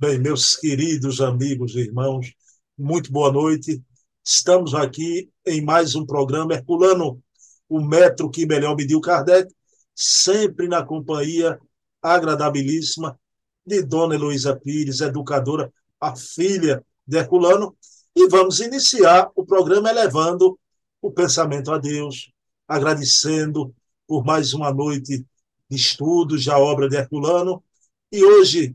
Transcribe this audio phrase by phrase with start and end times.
[0.00, 2.32] Bem, meus queridos amigos e irmãos,
[2.78, 3.84] muito boa noite.
[4.24, 7.22] Estamos aqui em mais um programa Herculano,
[7.68, 9.54] o metro que melhor mediu Kardec,
[9.94, 11.60] sempre na companhia
[12.00, 13.20] agradabilíssima
[13.66, 15.70] de Dona Heloísa Pires, educadora,
[16.00, 17.76] a filha de Herculano,
[18.16, 20.58] e vamos iniciar o programa elevando
[21.02, 22.32] o pensamento a Deus,
[22.66, 23.74] agradecendo
[24.06, 25.26] por mais uma noite
[25.68, 27.62] de estudos da obra de Herculano,
[28.10, 28.74] e hoje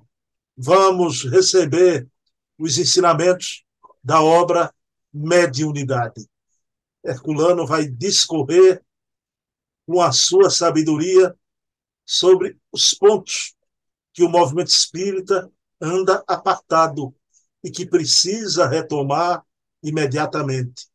[0.57, 2.07] vamos receber
[2.57, 3.63] os ensinamentos
[4.03, 4.73] da obra
[5.13, 6.27] Mediunidade.
[7.03, 8.83] Herculano vai discorrer
[9.87, 11.33] com a sua sabedoria
[12.05, 13.55] sobre os pontos
[14.13, 15.49] que o movimento espírita
[15.79, 17.15] anda apartado
[17.63, 19.45] e que precisa retomar
[19.81, 20.87] imediatamente.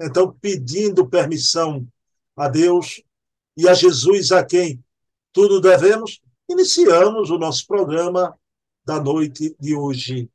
[0.00, 1.86] Então, pedindo permissão
[2.36, 3.02] a Deus
[3.56, 4.82] e a Jesus, a quem
[5.32, 8.38] tudo devemos, iniciamos o nosso programa
[8.88, 10.30] da noite de hoje.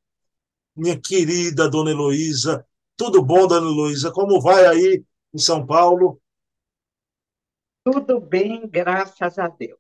[0.76, 2.64] Minha querida Dona Heloísa,
[2.96, 4.12] tudo bom, Dona Heloísa?
[4.12, 6.22] Como vai aí em São Paulo?
[7.84, 9.80] Tudo bem, graças a Deus.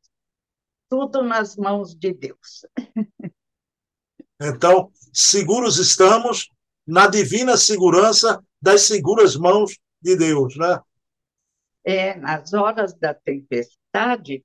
[0.90, 2.66] Tudo nas mãos de Deus.
[4.46, 6.50] Então, seguros estamos
[6.86, 10.82] na divina segurança das seguras mãos de Deus, né?
[11.86, 13.80] É, nas horas da tempestade,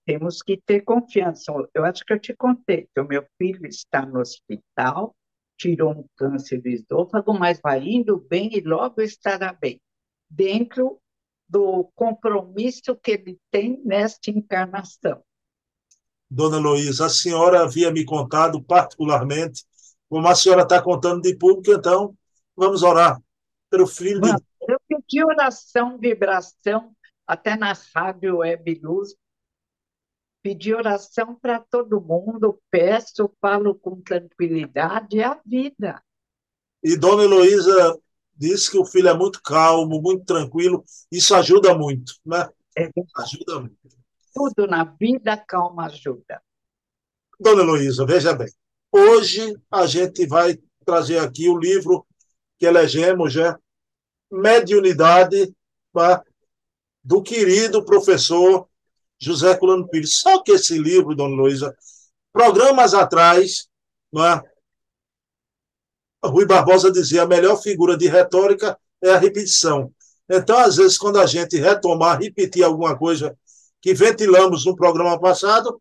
[0.04, 1.52] temos que ter confiança.
[1.72, 5.16] Eu acho que eu te contei que o meu filho está no hospital,
[5.56, 9.80] tirou um câncer do esôfago, mas vai indo bem e logo estará bem,
[10.28, 11.00] dentro
[11.48, 15.22] do compromisso que ele tem nesta encarnação.
[16.30, 19.64] Dona Luísa, a senhora havia me contado particularmente,
[20.10, 22.14] como a senhora está contando de público, então
[22.54, 23.18] vamos orar
[23.70, 24.28] pelo filho de...
[24.68, 26.92] Eu pedi oração, vibração,
[27.26, 29.14] até na rádio Web Luz,
[30.48, 36.02] pedi oração para todo mundo, peço, falo com tranquilidade, é a vida.
[36.82, 37.98] E Dona Heloísa
[38.34, 42.48] disse que o filho é muito calmo, muito tranquilo, isso ajuda muito, né?
[42.78, 42.88] É.
[43.18, 43.76] Ajuda muito.
[44.32, 46.40] Tudo na vida, calma ajuda.
[47.38, 48.48] Dona Heloísa, veja bem,
[48.90, 52.06] hoje a gente vai trazer aqui o livro
[52.58, 53.54] que elegemos, né?
[54.32, 55.54] Mediunidade,
[55.92, 56.24] tá?
[57.04, 58.67] do querido professor
[59.20, 60.20] José Culano Pires.
[60.20, 61.76] Só que esse livro, dona Luísa,
[62.32, 63.68] programas atrás,
[64.12, 64.42] não é?
[66.24, 69.92] Rui Barbosa dizia a melhor figura de retórica é a repetição.
[70.28, 73.36] Então, às vezes, quando a gente retomar, repetir alguma coisa
[73.80, 75.80] que ventilamos no programa passado,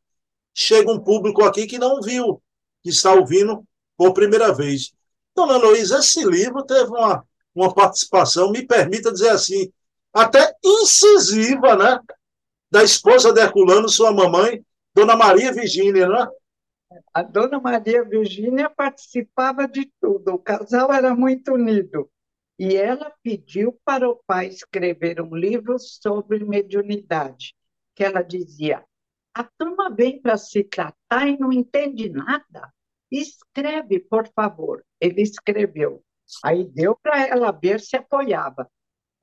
[0.54, 2.42] chega um público aqui que não viu,
[2.84, 3.64] que está ouvindo
[3.98, 4.94] por primeira vez.
[5.36, 7.24] Dona Luísa, esse livro teve uma,
[7.54, 9.72] uma participação, me permita dizer assim,
[10.14, 12.00] até incisiva, né?
[12.70, 14.64] Da esposa de Herculano, sua mamãe,
[14.94, 16.28] Dona Maria Virgínia, né?
[17.14, 22.10] A Dona Maria Virgínia participava de tudo, o casal era muito unido.
[22.60, 27.54] E ela pediu para o pai escrever um livro sobre mediunidade,
[27.96, 28.84] que ela dizia:
[29.34, 32.74] a turma vem para se tratar e não entende nada.
[33.12, 34.84] Escreve, por favor.
[35.00, 36.04] Ele escreveu.
[36.44, 38.68] Aí deu para ela ver se apoiava.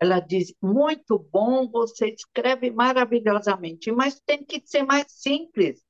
[0.04, 5.82] Ela diz: muito bom, você escreve maravilhosamente, mas tem que ser mais simples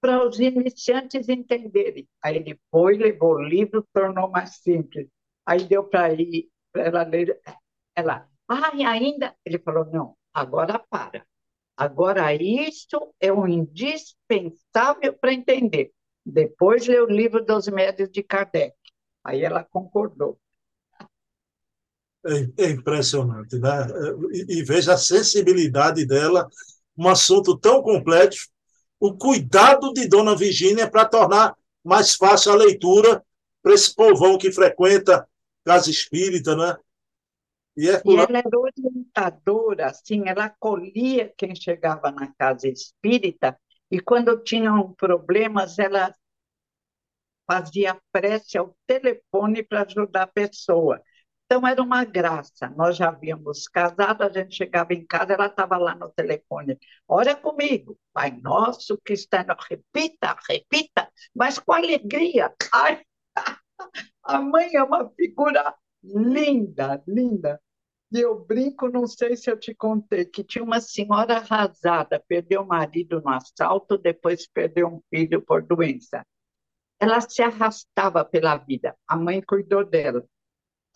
[0.00, 2.08] para os iniciantes entenderem.
[2.24, 5.06] Aí ele foi, levou o livro, tornou mais simples.
[5.44, 6.08] Aí deu para
[6.76, 7.38] ela ler.
[7.94, 9.36] Ela, ah, ainda.
[9.44, 11.26] Ele falou: não, agora para.
[11.76, 15.92] Agora, isso é um indispensável para entender.
[16.24, 18.74] Depois leu o livro dos médios de Kardec.
[19.22, 20.40] Aí ela concordou.
[22.26, 23.86] É, é impressionante, né?
[24.32, 26.48] E, e veja a sensibilidade dela,
[26.96, 28.48] um assunto tão complexo,
[28.98, 33.24] o cuidado de Dona Virgínia para tornar mais fácil a leitura
[33.62, 35.28] para esse povão que frequenta
[35.64, 36.76] casa espírita, né?
[37.76, 43.56] E, é e ela era orientadora, assim, ela acolhia quem chegava na casa espírita
[43.90, 46.12] e quando tinham problemas, ela
[47.46, 51.00] fazia prece ao telefone para ajudar a pessoa.
[51.50, 52.68] Então, era uma graça.
[52.76, 56.78] Nós já havíamos casado, a gente chegava em casa, ela estava lá no telefone.
[57.08, 59.54] Olha comigo, Pai Nosso que está no...
[59.54, 62.52] Repita, repita, mas com alegria.
[62.70, 63.02] Ai,
[64.24, 65.74] a mãe é uma figura
[66.04, 67.58] linda, linda.
[68.12, 72.60] E eu brinco, não sei se eu te contei, que tinha uma senhora arrasada, perdeu
[72.60, 76.22] o marido no assalto, depois perdeu um filho por doença.
[77.00, 80.22] Ela se arrastava pela vida, a mãe cuidou dela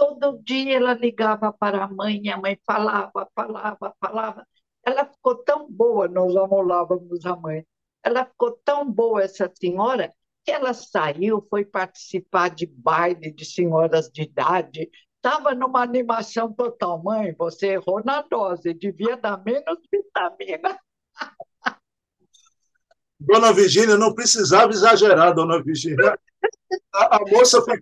[0.03, 4.45] Todo dia ela ligava para a mãe, a mãe falava, falava, falava.
[4.85, 7.65] Ela ficou tão boa, nós amolávamos a mãe.
[8.03, 10.13] Ela ficou tão boa, essa senhora,
[10.45, 17.01] que ela saiu, foi participar de baile de senhoras de idade, estava numa animação total.
[17.01, 20.77] Mãe, você errou na dose, devia dar menos vitamina.
[23.21, 26.19] Dona Virgínia, não precisava exagerar, dona Virgínia.
[26.93, 27.79] A, a moça foi.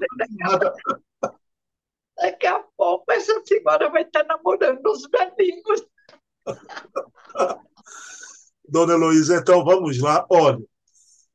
[2.20, 5.86] Daqui a pouco essa senhora vai estar namorando os velhinhos.
[8.68, 10.26] Dona Heloísa, então vamos lá.
[10.28, 10.60] Olha,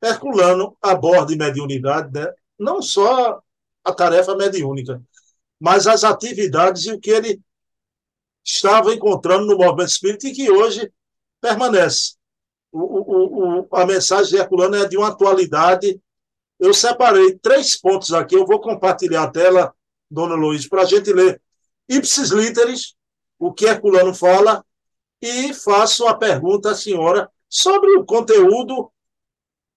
[0.02, 3.42] Herculano aborda em mediunidade né, não só
[3.84, 5.02] a tarefa mediúnica,
[5.60, 7.42] mas as atividades e o que ele
[8.44, 10.92] estava encontrando no movimento espírita e que hoje
[11.42, 12.16] permanece.
[12.72, 16.00] O, o, o, a mensagem de Herculano é de uma atualidade.
[16.60, 19.74] Eu separei três pontos aqui, eu vou compartilhar a tela,
[20.16, 21.42] dona Luiz, para a gente ler
[21.90, 22.96] ipsis literis,
[23.38, 24.66] o que Herculano fala,
[25.22, 28.92] e faço a pergunta à senhora sobre o conteúdo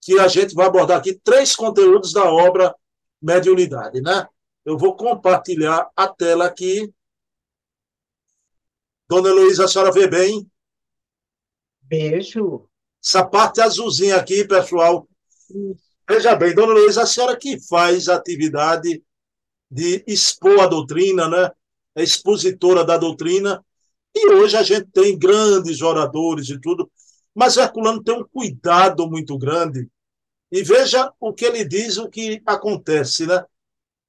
[0.01, 2.73] que a gente vai abordar aqui, três conteúdos da obra
[3.21, 4.25] Mediunidade, né?
[4.63, 6.89] Eu vou compartilhar a tela aqui.
[9.09, 10.49] Dona Heloísa, a senhora vê bem?
[11.81, 12.69] Beijo.
[13.03, 15.05] Essa parte azulzinha aqui, pessoal.
[16.07, 19.03] Veja bem, Dona Heloísa, a senhora que faz atividade
[19.69, 21.51] de expor a doutrina, né?
[21.95, 23.63] É expositora da doutrina.
[24.15, 26.89] E hoje a gente tem grandes oradores e tudo,
[27.33, 29.87] mas Herculano tem um cuidado muito grande.
[30.51, 33.43] E veja o que ele diz, o que acontece, né?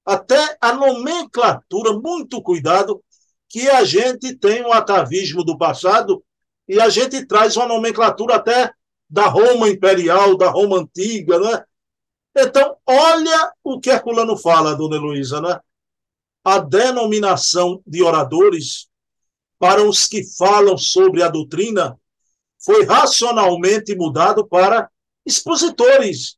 [0.05, 3.03] até a nomenclatura, muito cuidado,
[3.47, 6.23] que a gente tem um atavismo do passado
[6.67, 8.71] e a gente traz uma nomenclatura até
[9.09, 11.63] da Roma imperial, da Roma antiga, né?
[12.35, 15.59] Então, olha o que Herculano fala, dona Heloísa, né?
[16.43, 18.89] A denominação de oradores
[19.59, 21.99] para os que falam sobre a doutrina
[22.63, 24.89] foi racionalmente mudado para
[25.25, 26.37] expositores.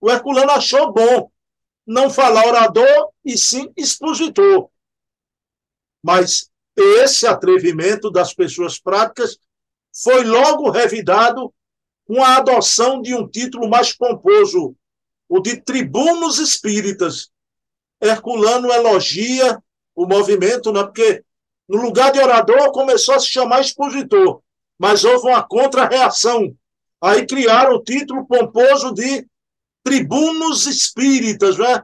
[0.00, 1.30] O Herculano achou bom
[1.86, 4.70] não falar orador e sim expositor.
[6.02, 9.38] Mas esse atrevimento das pessoas práticas
[9.92, 11.52] foi logo revidado
[12.06, 14.76] com a adoção de um título mais pomposo,
[15.28, 17.30] o de tribunos espíritas.
[18.00, 19.62] Herculano elogia
[19.94, 20.82] o movimento, né?
[20.82, 21.24] porque
[21.68, 24.42] no lugar de orador começou a se chamar expositor,
[24.78, 26.54] mas houve uma contra-reação.
[27.00, 29.26] Aí criaram o título pomposo de
[29.82, 31.82] tribunos espíritas, não é?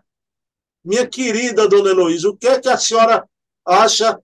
[0.82, 3.28] Minha querida dona Heloísa, o que é que a senhora
[3.66, 4.18] acha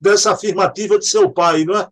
[0.00, 1.88] dessa afirmativa de seu pai, não é?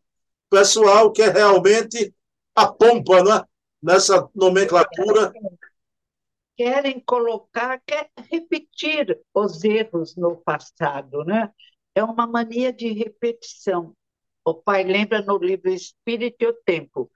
[0.51, 2.13] Pessoal que é realmente
[2.55, 3.45] a pompa, não é?
[3.81, 5.33] Nessa nomenclatura.
[6.59, 11.51] Querem colocar, querem repetir os erros no passado, né?
[11.95, 13.95] É uma mania de repetição.
[14.45, 17.11] O pai lembra no livro Espírito e o Tempo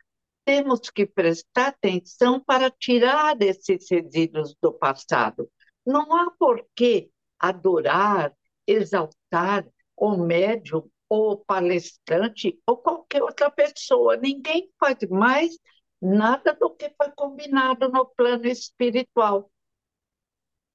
[0.44, 5.49] temos que prestar atenção para tirar esses resíduos do passado.
[5.87, 8.33] Não há por que adorar,
[8.67, 9.67] exaltar
[9.97, 14.17] o médium ou palestrante ou qualquer outra pessoa.
[14.17, 15.56] Ninguém faz mais
[16.02, 19.49] nada do que foi combinado no plano espiritual.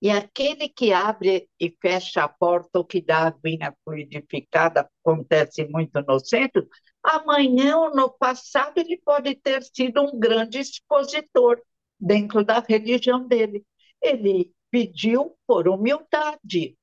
[0.01, 5.65] E aquele que abre e fecha a porta, ou que dá a aguinha fluidificada, acontece
[5.65, 6.67] muito no centro,
[7.03, 11.61] amanhã ou no passado ele pode ter sido um grande expositor
[11.99, 13.65] dentro da religião dele.
[14.01, 16.77] Ele pediu por humildade.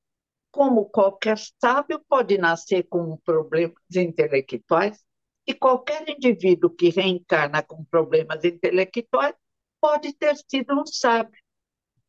[0.51, 5.03] Como qualquer sábio pode nascer com problemas intelectuais,
[5.47, 9.35] e qualquer indivíduo que reencarna com problemas intelectuais
[9.79, 11.39] pode ter sido um sábio.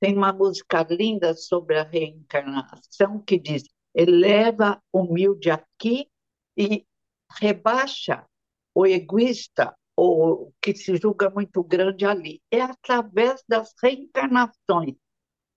[0.00, 3.64] Tem uma música linda sobre a reencarnação que diz:
[3.94, 6.10] eleva humilde aqui
[6.56, 6.86] e
[7.40, 8.26] rebaixa
[8.74, 12.42] o egoísta, ou que se julga muito grande ali.
[12.50, 14.94] É através das reencarnações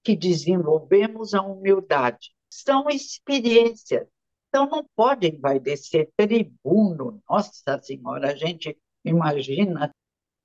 [0.04, 2.34] que desenvolvemos a humildade.
[2.50, 4.08] São experiências.
[4.50, 7.22] Então, não podem vai descer tribuno.
[7.30, 9.94] Nossa Senhora, a gente imagina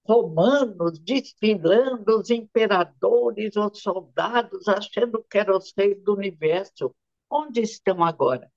[0.07, 6.95] romanos desfilando, os imperadores, os soldados, achando que eram os reis do universo.
[7.31, 8.51] Onde estão agora?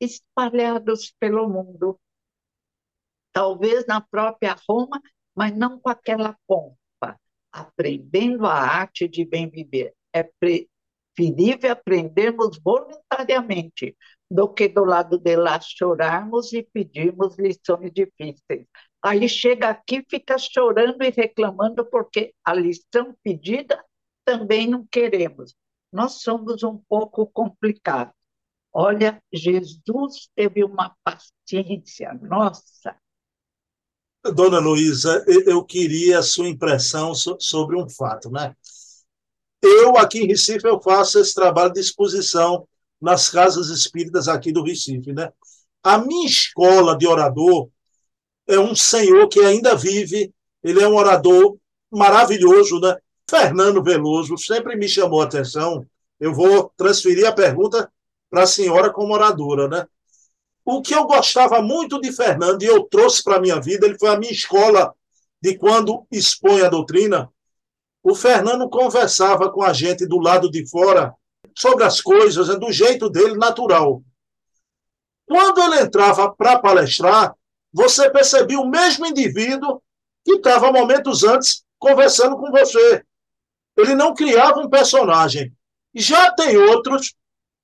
[0.00, 1.98] Espalhados pelo mundo,
[3.32, 5.00] talvez na própria Roma,
[5.34, 7.18] mas não com aquela pompa,
[7.50, 9.94] aprendendo a arte de bem viver.
[10.12, 13.96] É preferível aprendermos voluntariamente
[14.32, 18.66] do que do lado de lá chorarmos e pedirmos lições difíceis.
[19.02, 23.84] Aí chega aqui, fica chorando e reclamando porque a lição pedida
[24.24, 25.54] também não queremos.
[25.92, 28.14] Nós somos um pouco complicados.
[28.72, 32.96] Olha, Jesus teve uma paciência, nossa,
[34.34, 38.54] Dona Luísa, eu queria a sua impressão sobre um fato, né?
[39.60, 42.66] Eu, aqui em Recife, eu faço esse trabalho de exposição
[43.02, 45.32] nas casas espíritas aqui do Recife, né?
[45.82, 47.68] A minha escola de orador
[48.46, 50.32] é um senhor que ainda vive,
[50.62, 51.56] ele é um orador
[51.90, 52.96] maravilhoso, né?
[53.28, 55.84] Fernando Veloso sempre me chamou a atenção.
[56.20, 57.90] Eu vou transferir a pergunta
[58.30, 59.86] para a senhora como oradora, né?
[60.64, 63.98] O que eu gostava muito de Fernando e eu trouxe para a minha vida, ele
[63.98, 64.94] foi a minha escola
[65.40, 67.28] de quando expõe a doutrina.
[68.00, 71.12] O Fernando conversava com a gente do lado de fora
[71.56, 74.02] sobre as coisas, é do jeito dele natural.
[75.26, 77.34] Quando ele entrava para palestrar,
[77.72, 79.82] você percebia o mesmo indivíduo
[80.24, 83.02] que estava momentos antes conversando com você.
[83.76, 85.52] Ele não criava um personagem.
[85.94, 87.14] Já tem outros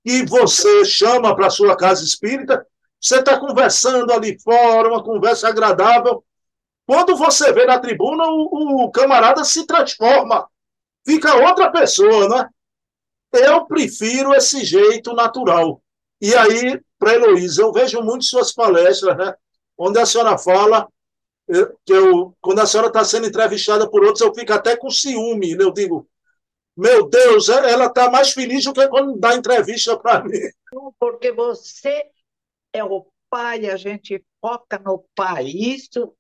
[0.04, 2.66] que você chama para sua casa espírita,
[3.00, 6.25] você está conversando ali fora, uma conversa agradável.
[6.87, 10.49] Quando você vê na tribuna, o, o camarada se transforma,
[11.06, 12.49] fica outra pessoa, né?
[13.32, 15.82] Eu prefiro esse jeito natural.
[16.20, 19.35] E aí, para Heloísa, eu vejo muito suas palestras, né?
[19.76, 20.88] Onde a senhora fala
[21.85, 25.54] que eu, quando a senhora está sendo entrevistada por outros, eu fico até com ciúme.
[25.54, 25.64] Né?
[25.64, 26.08] Eu digo,
[26.76, 30.38] meu Deus, ela está mais feliz do que quando dá entrevista para mim.
[30.99, 32.04] Porque você
[32.73, 35.47] é o pai, a gente foca no pai.
[35.47, 36.12] Isso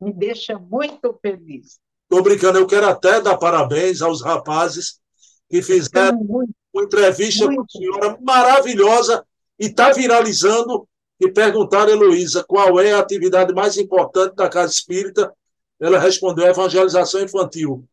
[0.00, 1.80] me deixa muito feliz.
[2.04, 5.00] Estou brincando, eu quero até dar parabéns aos rapazes
[5.48, 9.24] que fizeram uma entrevista com a senhora maravilhosa
[9.58, 10.88] e está viralizando.
[11.20, 15.32] E perguntaram a Heloísa qual é a atividade mais importante da Casa Espírita.
[15.80, 17.84] Ela respondeu evangelização infantil.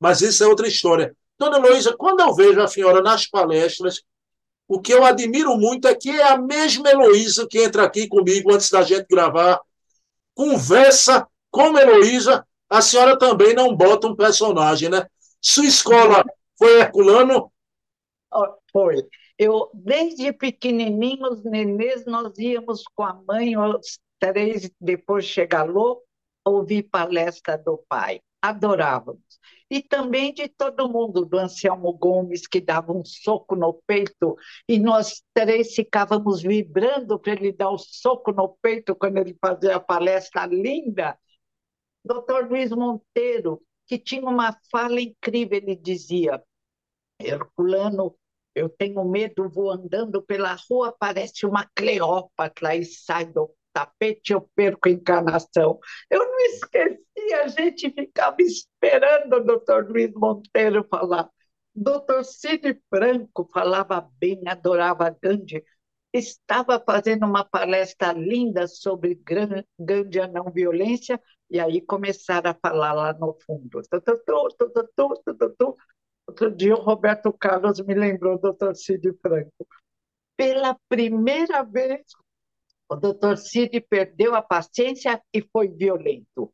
[0.00, 1.14] Mas isso é outra história.
[1.38, 4.02] Dona Heloísa, quando eu vejo a senhora nas palestras,
[4.66, 8.52] o que eu admiro muito é que é a mesma Heloísa que entra aqui comigo
[8.52, 9.60] antes da gente gravar,
[10.34, 15.06] conversa com a Heloísa, a senhora também não bota um personagem, né?
[15.40, 16.24] Sua escola
[16.58, 17.52] foi Herculano?
[18.72, 18.96] Foi.
[19.38, 25.68] Eu, desde pequenininhos, nenês, nós íamos com a mãe, os três, depois chegar
[26.44, 28.20] ouvir palestra do pai.
[28.40, 29.32] Adorávamos
[29.72, 34.36] e também de todo mundo, do Anselmo Gomes, que dava um soco no peito,
[34.68, 39.34] e nós três ficávamos vibrando para ele dar o um soco no peito quando ele
[39.40, 41.18] fazia a palestra linda.
[42.04, 46.42] Doutor Luiz Monteiro, que tinha uma fala incrível, ele dizia,
[47.20, 48.16] Herculano,
[48.54, 54.42] eu tenho medo, vou andando pela rua, parece uma Cleópatra e sai do tapete, eu
[54.54, 55.78] perco a encarnação.
[56.10, 61.28] Eu não esqueci, a gente ficava esperando o doutor Luiz Monteiro falar.
[61.74, 65.64] Doutor Cid Franco falava bem, adorava Gandhi,
[66.12, 69.14] estava fazendo uma palestra linda sobre
[69.78, 73.80] Gandhi não violência, e aí começaram a falar lá no fundo.
[76.26, 79.66] Outro dia o Roberto Carlos me lembrou do doutor Cid Franco.
[80.36, 82.02] Pela primeira vez,
[82.88, 86.52] o doutor Cid perdeu a paciência e foi violento.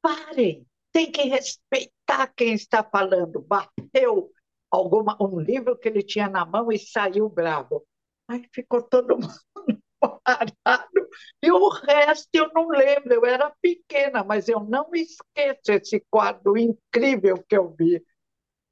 [0.00, 3.40] Parem, tem que respeitar quem está falando.
[3.40, 4.32] Bateu
[4.70, 7.84] alguma, um livro que ele tinha na mão e saiu bravo.
[8.28, 9.40] Aí ficou todo mundo
[10.24, 11.08] parado.
[11.42, 16.56] E o resto eu não lembro, eu era pequena, mas eu não esqueço esse quadro
[16.56, 18.04] incrível que eu vi.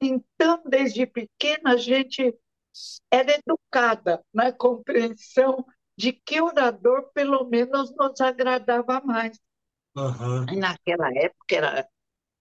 [0.01, 2.39] Então, desde pequena, a gente
[3.11, 5.65] era educada na compreensão
[5.97, 9.41] de que orador, pelo menos, nos agradava mais.
[9.97, 10.45] Uhum.
[10.59, 11.89] Naquela época era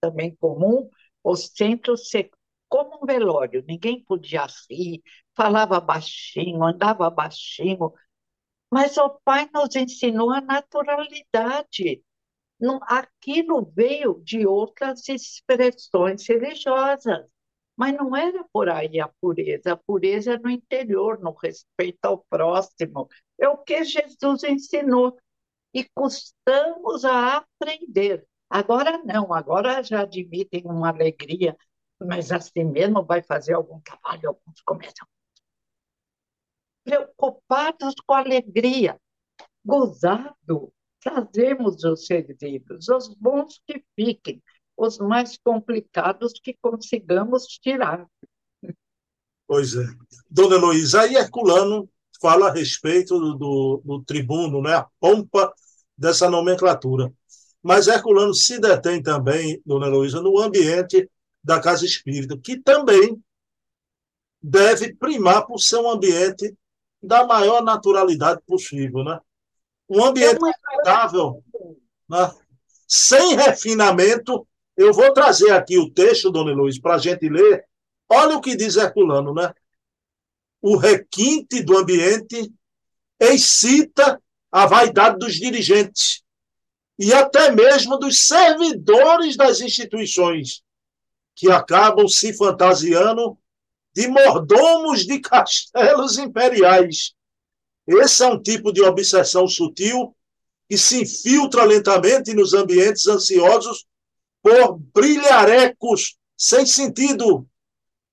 [0.00, 0.90] também comum
[1.24, 2.30] o centro ser
[2.68, 5.02] como um velório, ninguém podia rir,
[5.36, 7.92] falava baixinho, andava baixinho,
[8.70, 12.02] mas o pai nos ensinou a naturalidade.
[12.60, 17.26] Não, aquilo veio de outras expressões religiosas.
[17.76, 22.18] Mas não era por aí a pureza, a pureza é no interior, no respeito ao
[22.30, 23.08] próximo.
[23.38, 25.18] É o que Jesus ensinou.
[25.74, 28.26] E custamos a aprender.
[28.50, 31.56] Agora não, agora já admitem uma alegria,
[32.00, 35.06] mas assim mesmo vai fazer algum trabalho, alguns começam
[36.86, 38.96] preocupados com alegria,
[39.64, 44.40] gozado, trazemos os servidos, os bons que fiquem,
[44.76, 48.06] os mais complicados que consigamos tirar.
[49.48, 49.84] Pois é.
[50.30, 51.88] Dona Heloísa, aí Herculano
[52.20, 54.74] fala a respeito do, do, do tribuno, né?
[54.74, 55.52] a pompa
[55.98, 57.12] dessa nomenclatura.
[57.60, 61.10] Mas Herculano se detém também, Dona Heloísa, no ambiente
[61.42, 63.20] da casa espírita, que também
[64.40, 66.56] deve primar por ser um ambiente
[67.06, 69.04] da maior naturalidade possível.
[69.04, 69.18] Né?
[69.88, 71.42] Um ambiente agradável,
[72.08, 72.30] né?
[72.86, 74.46] sem refinamento,
[74.76, 77.64] eu vou trazer aqui o texto, Dona Luiz, para a gente ler,
[78.08, 79.52] Olha o que diz Herculano, né?
[80.62, 82.52] O requinte do ambiente
[83.20, 84.20] excita
[84.50, 86.22] a vaidade dos dirigentes
[86.98, 90.62] e até mesmo dos servidores das instituições,
[91.34, 93.38] que acabam se fantasiando
[93.96, 97.14] de mordomos de castelos imperiais.
[97.86, 100.14] Esse é um tipo de obsessão sutil
[100.68, 103.86] que se infiltra lentamente nos ambientes ansiosos
[104.42, 107.48] por brilharecos sem sentido,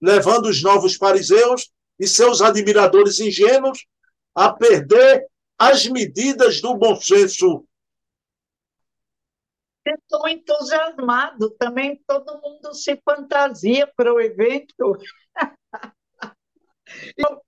[0.01, 3.85] levando os novos fariseus e seus admiradores ingênuos
[4.33, 7.65] a perder as medidas do bom senso.
[9.85, 14.97] Estou entusiasmado, também todo mundo se fantasia para o evento.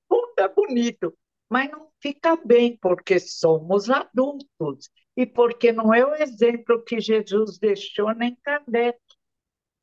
[0.08, 1.18] Tudo é bonito,
[1.50, 7.58] mas não fica bem, porque somos adultos e porque não é o exemplo que Jesus
[7.58, 9.00] deixou nem Kardec.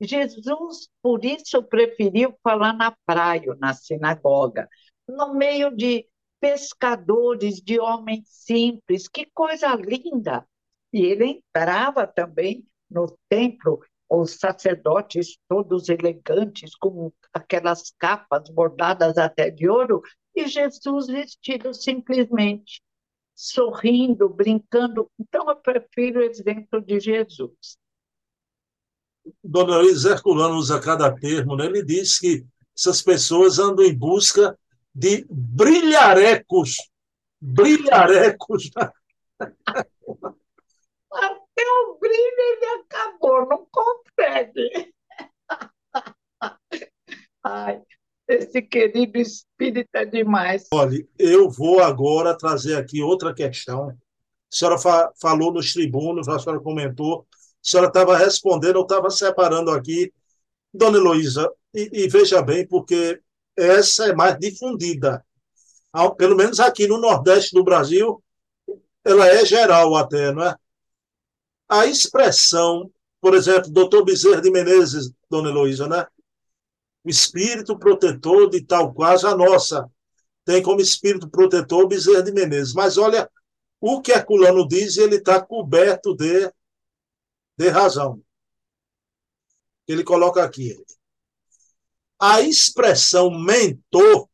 [0.01, 4.69] Jesus, por isso, preferiu falar na praia, na sinagoga,
[5.09, 6.07] no meio de
[6.41, 10.45] pescadores, de homens simples, que coisa linda!
[10.93, 13.81] E ele entrava também no templo,
[14.21, 20.03] os sacerdotes todos elegantes, com aquelas capas bordadas até de ouro,
[20.35, 22.83] e Jesus vestido simplesmente,
[23.35, 25.11] sorrindo, brincando.
[25.19, 27.79] Então, eu prefiro o exemplo de Jesus.
[29.43, 31.67] Dona Luiz Herculano usa cada termo, né?
[31.67, 32.45] ele diz que
[32.77, 34.59] essas pessoas andam em busca
[34.95, 36.77] de brilharecos.
[37.41, 38.71] Brilharecos.
[41.63, 44.93] Até o brilho ele acabou, não consegue.
[47.45, 47.81] Ai,
[48.27, 50.67] esse querido espírito é demais.
[50.75, 53.91] Olha, eu vou agora trazer aqui outra questão.
[53.91, 53.95] A
[54.51, 59.71] senhora fa falou nos tribunos, a senhora comentou, a senhora estava respondendo, eu estava separando
[59.71, 60.13] aqui.
[60.75, 63.21] Dona Heloísa, e, e veja bem, porque
[63.57, 65.25] essa é mais difundida.
[66.17, 68.23] Pelo menos aqui no Nordeste do Brasil,
[69.05, 70.57] ela é geral até, não é?
[71.69, 76.07] A expressão, por exemplo, doutor Bezerra de Menezes, dona Heloísa, né?
[77.05, 79.89] O espírito protetor de tal quase a nossa.
[80.45, 82.75] Tem como espírito protetor Bezerra de Menezes.
[82.75, 83.31] Mas olha,
[83.81, 86.53] o que Herculano diz, ele está coberto de,
[87.57, 88.23] de razão.
[89.89, 90.77] Ele coloca aqui
[92.25, 94.29] a expressão mentor,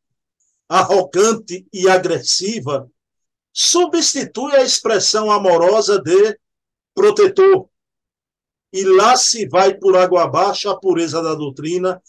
[0.69, 2.87] arrogante e agressiva,
[3.51, 6.38] substitui a expressão amorosa de
[6.99, 7.69] protetor.
[8.73, 12.03] E lá se vai por água abaixo a pureza da doutrina,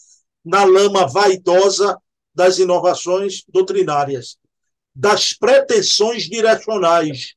[0.44, 1.96] na lama vaidosa
[2.34, 4.36] das inovações doutrinárias,
[4.92, 7.34] das pretensões direcionais,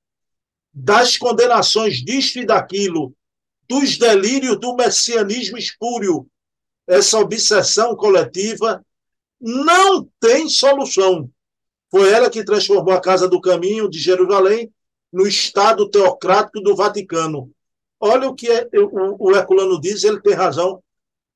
[0.73, 3.13] das condenações disto e daquilo,
[3.69, 6.27] dos delírios do messianismo espúrio,
[6.87, 8.83] essa obsessão coletiva
[9.39, 11.29] não tem solução.
[11.91, 14.73] Foi ela que transformou a Casa do Caminho de Jerusalém
[15.13, 17.51] no Estado teocrático do Vaticano.
[17.99, 20.83] Olha o que é, o, o Herculano diz, ele tem razão.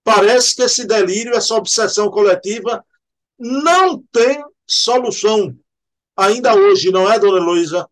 [0.03, 2.83] Parece que esse delírio, essa obsessão coletiva,
[3.37, 5.55] não tem solução.
[6.17, 7.87] Ainda hoje, não é, dona Heloísa?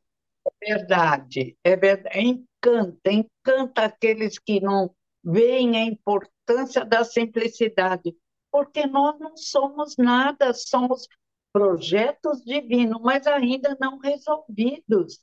[0.61, 2.19] É verdade, é verdade.
[2.19, 4.89] Encanta, encanta aqueles que não
[5.23, 8.15] veem a importância da simplicidade,
[8.51, 11.07] porque nós não somos nada, somos
[11.53, 15.19] projetos divinos, mas ainda não resolvidos.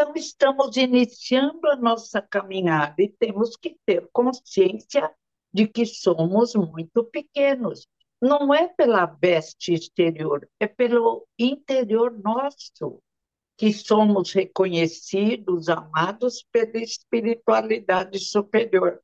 [0.00, 5.14] Então, estamos iniciando a nossa caminhada e temos que ter consciência
[5.52, 7.86] de que somos muito pequenos.
[8.18, 13.02] Não é pela veste exterior, é pelo interior nosso
[13.58, 19.02] que somos reconhecidos, amados pela espiritualidade superior.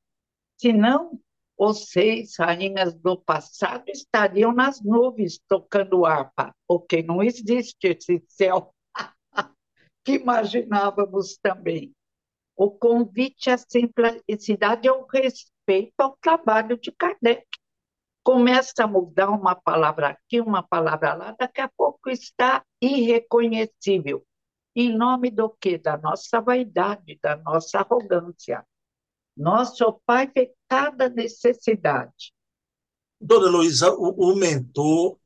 [0.56, 1.20] Senão,
[1.58, 8.74] os seis rainhas do passado estariam nas nuvens tocando harpa, porque não existe esse céu
[10.06, 11.92] que imaginávamos também.
[12.56, 17.44] O convite à simplicidade é o respeito ao trabalho de Kardec.
[18.22, 24.24] Começa a mudar uma palavra aqui, uma palavra lá, daqui a pouco está irreconhecível.
[24.76, 25.76] Em nome do quê?
[25.76, 28.64] Da nossa vaidade, da nossa arrogância.
[29.36, 32.32] Nosso Pai vê cada necessidade.
[33.20, 35.18] Dona Luísa, o, o mentor,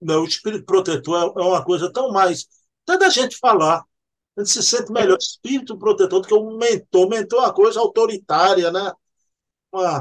[0.00, 2.48] né, o espírito protetor é, é uma coisa tão mais.
[2.86, 3.84] Da gente falar.
[4.36, 7.08] A gente se sente melhor espírito protetor do que o mentor.
[7.08, 8.92] Mentor é uma coisa autoritária, né?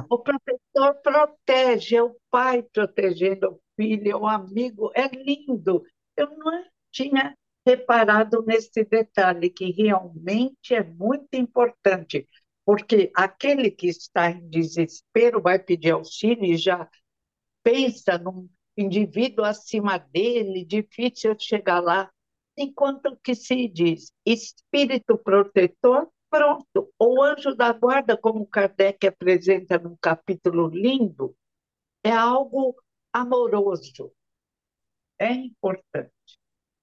[0.09, 4.91] O protetor protege, é o pai protegendo o filho, é o amigo.
[4.93, 5.83] É lindo.
[6.15, 12.27] Eu não tinha reparado nesse detalhe, que realmente é muito importante
[12.65, 16.89] porque aquele que está em desespero vai pedir auxílio e já
[17.63, 22.11] pensa num, indivíduo acima dele, difícil chegar lá.
[22.57, 26.89] Enquanto que se diz espírito protetor, pronto.
[26.99, 31.35] O anjo da guarda, como Kardec apresenta num capítulo lindo,
[32.03, 32.75] é algo
[33.11, 34.11] amoroso.
[35.19, 36.11] É importante.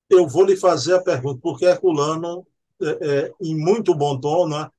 [0.09, 2.47] Eu vou lhe fazer a pergunta, porque Herculano,
[2.81, 4.71] é, é, em muito bom tom, né,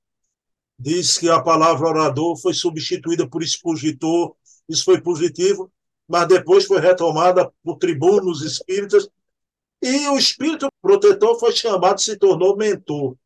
[0.78, 4.36] diz que a palavra orador foi substituída por expositor,
[4.68, 5.72] isso foi positivo,
[6.08, 9.08] mas depois foi retomada por tribunos espíritas,
[9.84, 13.18] e o espírito protetor foi chamado, se tornou mentor.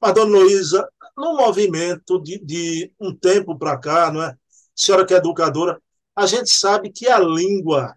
[0.00, 4.36] Mas, dona Luísa, no movimento de, de um tempo para cá, não é?
[4.74, 5.80] senhora que é educadora,
[6.14, 7.96] a gente sabe que a língua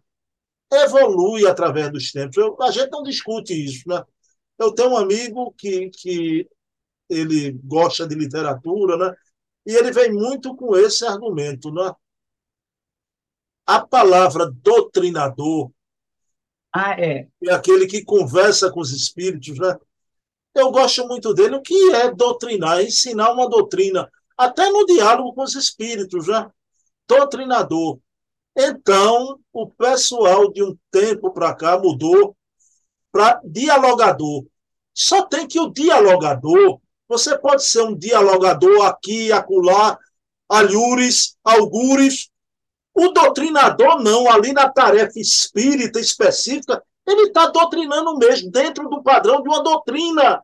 [0.71, 2.37] evolui através dos tempos.
[2.37, 3.89] Eu, a gente não discute isso.
[3.89, 4.03] Né?
[4.57, 6.47] Eu tenho um amigo que, que
[7.09, 9.15] ele gosta de literatura, né?
[9.65, 11.71] e ele vem muito com esse argumento.
[11.71, 11.91] Né?
[13.65, 15.71] A palavra doutrinador
[16.73, 17.27] ah, é.
[17.43, 19.75] é aquele que conversa com os espíritos, né?
[20.53, 21.55] Eu gosto muito dele.
[21.55, 22.79] O que é doutrinar?
[22.79, 26.49] É ensinar uma doutrina, até no diálogo com os espíritos, né?
[27.07, 27.99] Doutrinador.
[28.55, 32.35] Então, o pessoal de um tempo para cá mudou
[33.11, 34.45] para dialogador.
[34.93, 39.97] Só tem que o dialogador, você pode ser um dialogador aqui, acolá,
[40.47, 42.29] alhures, algures,
[42.99, 49.41] o doutrinador não, ali na tarefa espírita específica, ele está doutrinando mesmo, dentro do padrão
[49.41, 50.43] de uma doutrina.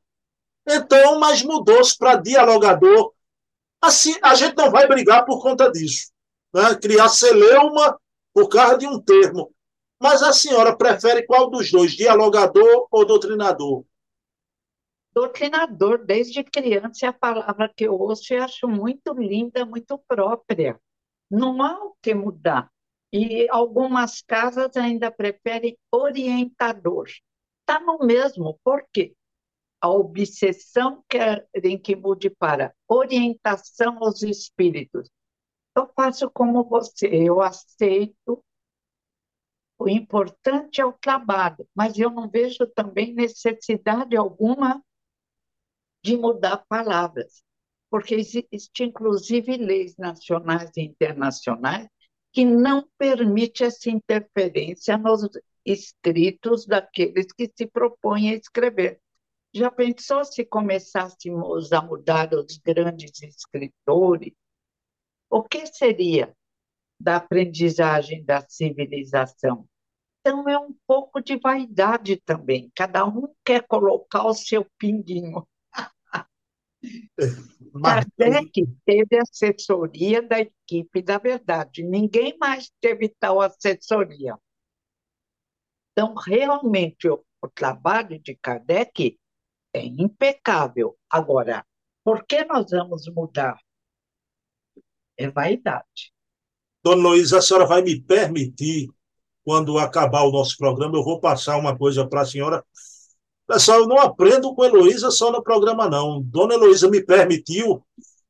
[0.67, 3.13] Então, mas mudou-se para dialogador.
[3.81, 6.11] Assim, a gente não vai brigar por conta disso.
[6.53, 6.75] Né?
[6.75, 7.99] Criar celeuma
[8.33, 9.53] por causa de um termo.
[10.01, 13.85] Mas a senhora prefere qual dos dois, dialogador ou doutrinador?
[15.13, 20.79] Doutrinador, desde criança, é a palavra que eu ouço e acho muito linda, muito própria.
[21.29, 22.71] Não há o que mudar.
[23.11, 27.07] E algumas casas ainda preferem orientador.
[27.61, 29.15] Está no mesmo, por quê?
[29.79, 35.09] A obsessão querem que mude para orientação aos espíritos.
[35.75, 38.43] Eu faço como você, eu aceito.
[39.77, 44.83] O importante é o trabalho, mas eu não vejo também necessidade alguma
[46.03, 47.44] de mudar palavras
[47.95, 51.87] porque existem, inclusive, leis nacionais e internacionais
[52.33, 55.25] que não permite essa interferência nos
[55.65, 58.99] escritos daqueles que se propõem a escrever.
[59.53, 64.33] Já pensou se começássemos a mudar os grandes escritores?
[65.29, 66.35] O que seria
[66.99, 69.65] da aprendizagem da civilização?
[70.19, 72.69] Então, é um pouco de vaidade também.
[72.75, 75.47] Cada um quer colocar o seu pinguinho.
[77.81, 78.51] Kardec
[78.85, 81.83] teve assessoria da equipe da verdade.
[81.83, 84.37] Ninguém mais teve tal assessoria.
[85.91, 89.17] Então, realmente, o, o trabalho de Kardec
[89.73, 90.97] é impecável.
[91.09, 91.65] Agora,
[92.03, 93.57] por que nós vamos mudar?
[95.17, 96.13] É vaidade.
[96.83, 98.89] Dona Luísa, a senhora vai me permitir,
[99.43, 102.63] quando acabar o nosso programa, eu vou passar uma coisa para a senhora
[103.47, 106.21] Pessoal, eu não aprendo com Heloísa só no programa, não.
[106.21, 107.83] Dona Heloísa me permitiu.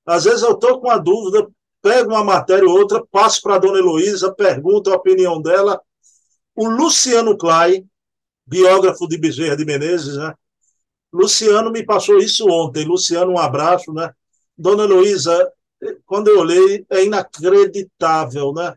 [0.06, 1.47] Às vezes eu estou com uma dúvida,
[1.82, 5.82] pego uma matéria ou outra, passo para a Dona Heloísa, pergunto a opinião dela.
[6.54, 7.88] O Luciano Klein,
[8.45, 10.34] biógrafo de Bezerra de Menezes, né?
[11.13, 12.84] Luciano me passou isso ontem.
[12.84, 14.12] Luciano, um abraço, né?
[14.58, 15.49] Dona Heloísa,
[16.06, 18.75] quando eu olhei, é inacreditável, né?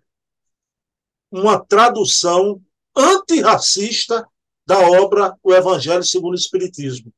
[1.33, 2.61] Uma tradução
[2.96, 4.27] antirracista
[4.69, 7.11] da obra O Evangelho segundo o Espiritismo.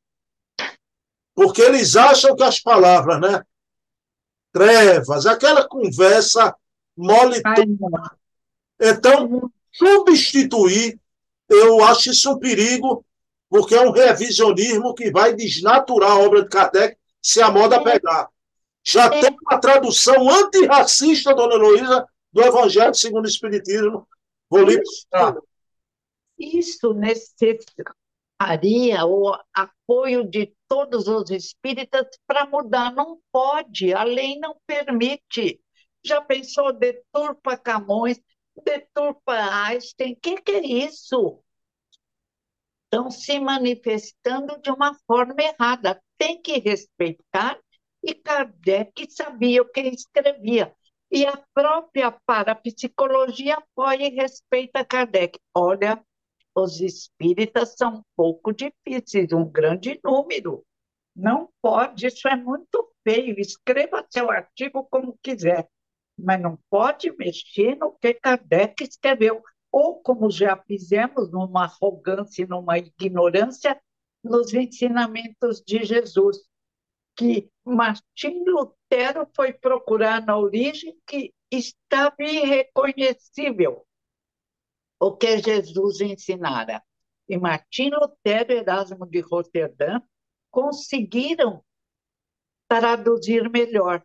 [1.34, 3.42] Porque eles acham que as palavras, né?
[4.52, 6.54] Trevas, aquela conversa
[6.96, 7.42] mole.
[8.80, 10.96] Então, substituir,
[11.48, 13.04] eu acho isso um perigo,
[13.48, 18.28] porque é um revisionismo que vai desnaturar a obra de Kardec se a moda pegar.
[18.84, 19.20] Já é.
[19.20, 24.06] tem uma tradução antirracista, dona Heloísa, do Evangelho segundo o Espiritismo.
[24.48, 24.80] Vou ler.
[26.40, 32.94] Isso necessitaria o apoio de todos os espíritas para mudar.
[32.94, 35.60] Não pode, a lei não permite.
[36.02, 38.18] Já pensou deturpa Camões,
[38.64, 39.34] deturpa
[39.66, 40.14] Einstein?
[40.14, 41.42] O que, que é isso?
[42.84, 46.02] Estão se manifestando de uma forma errada.
[46.16, 47.60] Tem que respeitar,
[48.02, 50.74] e Kardec sabia o que escrevia.
[51.10, 55.38] E a própria parapsicologia apoia e respeita Kardec.
[55.54, 56.02] Olha,
[56.54, 60.64] os espíritas são um pouco difíceis, um grande número.
[61.14, 63.38] Não pode, isso é muito feio.
[63.38, 65.68] Escreva seu artigo como quiser,
[66.18, 69.42] mas não pode mexer no que Kardec escreveu.
[69.72, 73.80] ou como já fizemos, numa arrogância e numa ignorância,
[74.22, 76.38] nos ensinamentos de Jesus,
[77.16, 83.86] que Martim Lutero foi procurar na origem que estava irreconhecível
[85.00, 86.82] o que Jesus ensinara.
[87.26, 90.00] E Martim Lutero e Erasmo de Roterdã
[90.50, 91.64] conseguiram
[92.68, 94.04] traduzir melhor.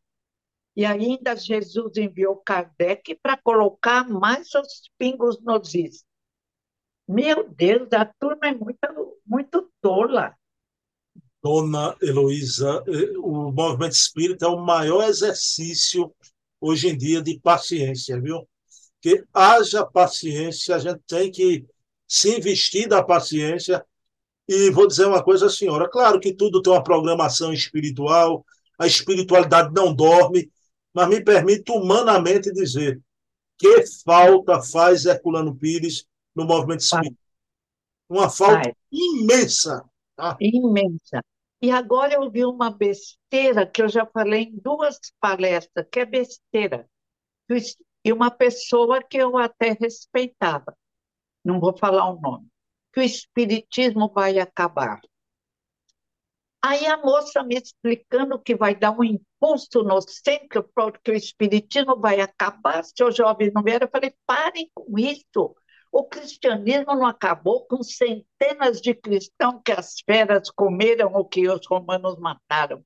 [0.76, 6.06] E ainda Jesus enviou Kardec para colocar mais os pingos nos is.
[7.08, 10.36] Meu Deus, a turma é muito, muito tola.
[11.42, 16.14] Dona Heloísa, eh, o movimento espírita é o maior exercício
[16.60, 18.48] hoje em dia de paciência, viu?
[19.06, 21.63] Que haja paciência, a gente tem que
[22.08, 23.86] se investir da paciência.
[24.48, 28.44] E vou dizer uma coisa, senhora: claro que tudo tem uma programação espiritual,
[28.80, 30.52] a espiritualidade não dorme,
[30.91, 33.00] mas me permito humanamente dizer
[33.60, 37.15] que falta faz Herculano Pires no movimento espírita.
[38.10, 39.86] Uma falta imensa.
[40.15, 40.36] Tá?
[40.41, 41.24] Imensa.
[41.62, 46.06] E agora eu vi uma besteira que eu já falei em duas palestras, que é
[46.08, 46.89] besteira.
[48.06, 50.78] E uma pessoa que eu até respeitava,
[51.44, 52.48] não vou falar o nome,
[52.94, 55.02] que o espiritismo vai acabar.
[56.63, 62.00] Aí a moça me explicando que vai dar um impulso no centro, porque o espiritismo
[62.00, 63.88] vai acabar, seus jovens não vieram.
[63.88, 65.56] Eu falei, parem com isso.
[65.91, 71.65] O cristianismo não acabou com centenas de cristãos que as feras comeram ou que os
[71.65, 72.86] romanos mataram.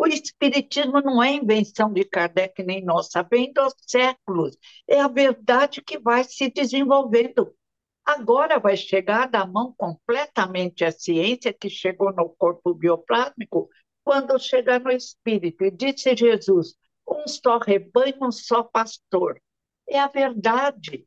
[0.00, 4.56] O espiritismo não é invenção de Kardec nem nossa, vem dos séculos.
[4.88, 7.54] É a verdade que vai se desenvolvendo.
[8.02, 13.68] Agora vai chegar da mão completamente a ciência que chegou no corpo bioplásmico
[14.02, 15.66] quando chegar no espírito.
[15.66, 16.74] E disse Jesus:
[17.06, 19.38] um só rebanho, um só pastor.
[19.86, 21.06] É a verdade.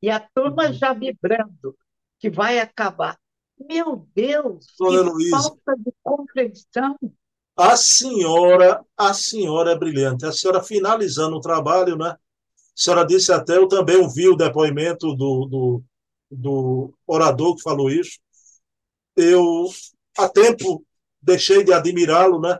[0.00, 0.72] E a turma uhum.
[0.72, 1.76] já vibrando
[2.20, 3.18] que vai acabar.
[3.58, 6.96] Meu Deus, Dona que falta de compreensão.
[7.62, 10.26] A senhora, a senhora é brilhante.
[10.26, 12.08] A senhora finalizando o trabalho, né?
[12.08, 12.18] A
[12.74, 15.82] senhora disse até, eu também ouvi o depoimento do, do,
[16.28, 18.18] do orador que falou isso.
[19.14, 19.68] Eu,
[20.18, 20.84] há tempo,
[21.22, 22.58] deixei de admirá-lo, né?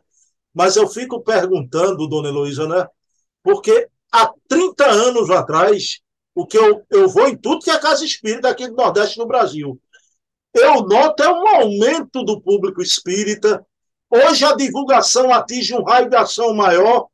[0.54, 2.86] Mas eu fico perguntando, dona Heloísa, né?
[3.42, 5.98] Porque há 30 anos atrás,
[6.32, 9.26] o que eu, eu vou em tudo que é casa espírita aqui do Nordeste do
[9.26, 9.80] Brasil,
[10.54, 13.66] eu noto é um aumento do público espírita.
[14.14, 17.09] Hoje a divulgação atinge um raio de ação maior.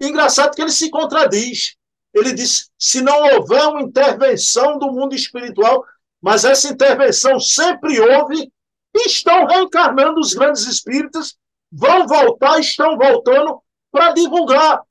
[0.00, 1.76] Engraçado que ele se contradiz.
[2.12, 5.84] Ele diz: se não houver uma intervenção do mundo espiritual,
[6.20, 8.52] mas essa intervenção sempre houve,
[8.92, 11.36] estão reencarnando os grandes espíritas,
[11.70, 14.82] vão voltar, estão voltando para divulgar.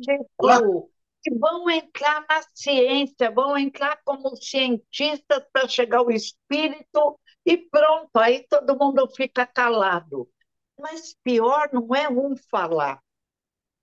[1.38, 8.46] Vão entrar na ciência, vão entrar como cientistas para chegar ao espírito e pronto, aí
[8.50, 10.30] todo mundo fica calado.
[10.82, 13.02] Mas pior não é um falar,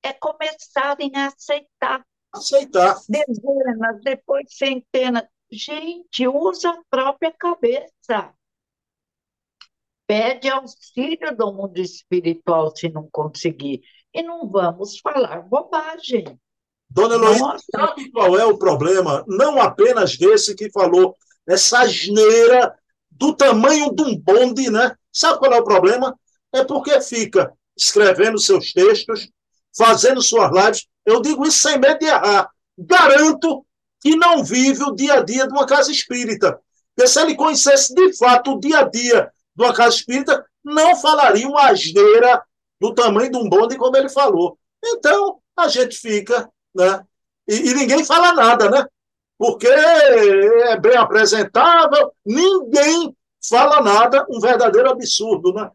[0.02, 2.96] é começarem a aceitar aceitar.
[3.08, 5.24] Dezenas, depois centenas.
[5.50, 8.32] Gente, usa a própria cabeça.
[10.06, 13.82] Pede auxílio do mundo espiritual se não conseguir.
[14.12, 16.38] E não vamos falar bobagem.
[16.90, 19.22] Dona Heloísa, sabe qual é o problema?
[19.26, 21.14] Não apenas desse que falou,
[21.46, 22.74] essa asneira
[23.11, 24.96] do tamanho de um bonde, né?
[25.12, 26.18] Sabe qual é o problema?
[26.52, 29.28] É porque fica escrevendo seus textos,
[29.76, 32.50] fazendo suas lives, eu digo isso sem medo de errar.
[32.76, 33.64] Garanto
[34.00, 36.61] que não vive o dia a dia de uma casa espírita.
[36.94, 40.96] Porque se ele conhecesse de fato o dia a dia de uma casa espírita, não
[40.96, 42.42] falaria uma asneira
[42.80, 44.58] do tamanho de um bonde como ele falou.
[44.84, 47.04] Então, a gente fica, né?
[47.48, 48.84] E, e ninguém fala nada, né?
[49.37, 53.16] Porque é bem apresentável, ninguém
[53.48, 55.70] fala nada, um verdadeiro absurdo, né?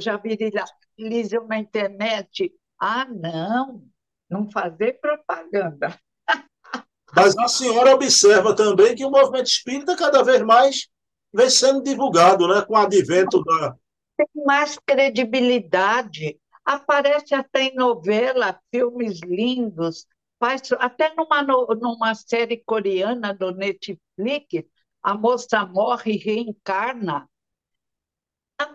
[0.00, 2.52] Já viralizou na internet.
[2.80, 3.82] Ah, não,
[4.30, 5.98] não fazer propaganda.
[7.14, 10.88] Mas a senhora observa também que o movimento espírita cada vez mais
[11.32, 13.76] vem sendo divulgado, né, com o advento da.
[14.16, 16.38] Tem mais credibilidade.
[16.64, 20.06] Aparece até em novela, filmes lindos,
[20.38, 24.64] faz, até numa, numa série coreana do Netflix,
[25.02, 27.28] a moça morre e reencarna.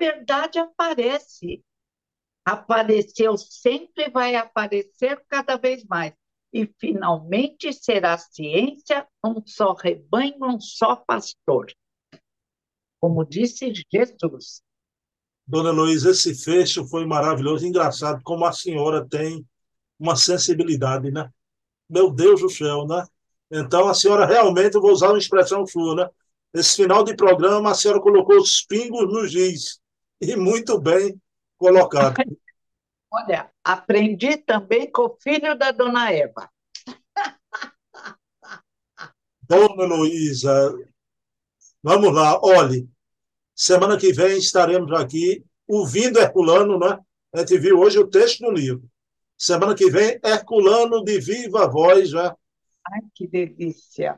[0.04, 1.64] Verdade aparece
[2.44, 6.14] apareceu sempre vai aparecer cada vez mais.
[6.52, 11.72] E finalmente será ciência um só rebanho, um só pastor.
[13.00, 14.62] Como disse Jesus.
[15.48, 19.48] Dona Luísa, esse fecho foi maravilhoso, engraçado como a senhora tem
[19.98, 21.30] uma sensibilidade, né?
[21.90, 23.06] Meu Deus do céu, né?
[23.50, 26.10] Então, a senhora realmente, eu vou usar uma expressão sua, né?
[26.54, 29.82] Esse final de programa, a senhora colocou os pingos nos giz.
[30.24, 31.20] E muito bem
[31.58, 32.16] colocado.
[33.12, 36.50] Olha, aprendi também com o filho da dona Eva.
[39.42, 40.74] Dona Luísa,
[41.84, 42.90] vamos lá, olhe,
[43.54, 46.98] semana que vem estaremos aqui ouvindo Herculano, né?
[47.34, 48.90] A gente viu hoje o texto do livro.
[49.38, 52.36] Semana que vem, Herculano de viva voz, já.
[52.88, 54.18] Ai, que delícia!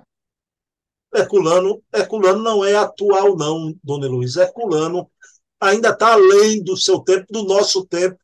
[1.13, 4.43] Herculano, Herculano não é atual, não, Dona Luísa.
[4.43, 5.09] Herculano
[5.65, 8.17] ainda está além do seu tempo, do nosso tempo.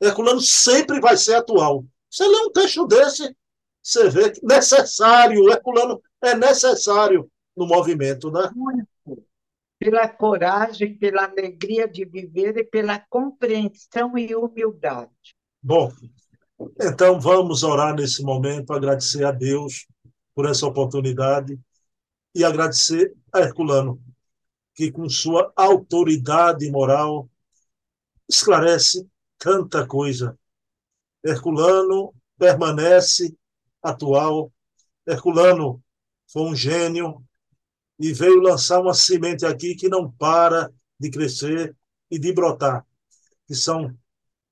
[0.00, 1.84] Herculano sempre vai ser atual.
[2.10, 3.36] Você lê um texto desse,
[3.82, 8.50] você vê que necessário, Herculano é necessário no movimento, né?
[9.78, 15.36] Pela coragem, pela alegria de viver e pela compreensão e humildade.
[15.62, 15.92] Bom,
[16.80, 19.86] então vamos orar nesse momento, agradecer a Deus
[20.34, 21.58] por essa oportunidade
[22.34, 24.00] e agradecer a Herculano,
[24.78, 27.28] que com sua autoridade moral
[28.28, 29.04] esclarece
[29.36, 30.38] tanta coisa.
[31.20, 33.36] Herculano permanece
[33.82, 34.52] atual.
[35.04, 35.82] Herculano
[36.28, 37.26] foi um gênio
[37.98, 41.76] e veio lançar uma semente aqui que não para de crescer
[42.08, 42.86] e de brotar,
[43.48, 43.92] que são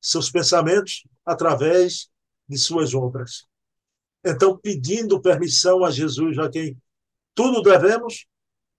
[0.01, 2.11] seus pensamentos através
[2.49, 3.47] de suas obras.
[4.25, 6.77] Então, pedindo permissão a Jesus, a quem
[7.33, 8.27] tudo devemos,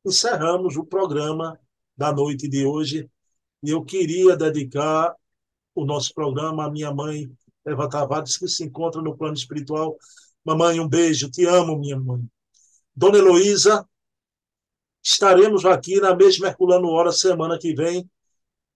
[0.07, 1.59] encerramos o programa
[1.95, 3.09] da noite de hoje.
[3.63, 5.15] E eu queria dedicar
[5.75, 7.29] o nosso programa à minha mãe,
[7.65, 9.97] Eva Tavares, que se encontra no plano espiritual.
[10.43, 12.23] Mamãe, um beijo, te amo, minha mãe.
[12.95, 13.87] Dona Heloísa,
[15.03, 18.09] estaremos aqui na mesma Herculano Hora semana que vem.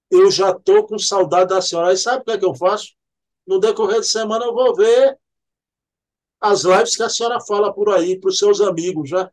[0.09, 1.93] Eu já estou com saudade da senhora.
[1.93, 2.93] E sabe o que é que eu faço?
[3.47, 5.17] No decorrer de semana eu vou ver
[6.39, 9.31] as lives que a senhora fala por aí para os seus amigos, já.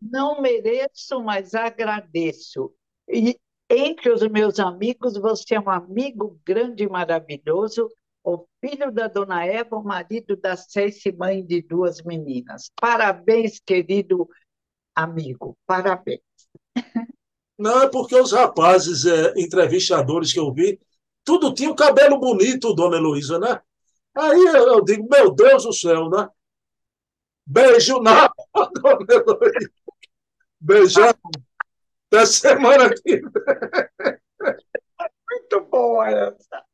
[0.00, 2.72] Não mereço, mas agradeço.
[3.08, 7.88] E entre os meus amigos, você é um amigo grande e maravilhoso,
[8.22, 12.70] o filho da dona Eva, o marido da Cécia e mãe de duas meninas.
[12.80, 14.28] Parabéns, querido
[14.94, 16.20] amigo, parabéns.
[17.58, 20.80] Não, é porque os rapazes, é, entrevistadores que eu vi,
[21.22, 23.60] tudo tinha um cabelo bonito, dona Heloísa, né?
[24.16, 26.28] Aí eu digo, meu Deus do céu, né?
[27.46, 28.28] Beijo na
[28.82, 29.83] dona Heloísa.
[30.64, 31.12] Beijão.
[32.10, 33.22] Até semana que vem.
[35.30, 36.64] Muito boa essa.